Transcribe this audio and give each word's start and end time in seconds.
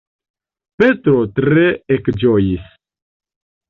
Petro 0.83 1.15
tre 1.41 1.69
ekĝojis! 2.01 2.69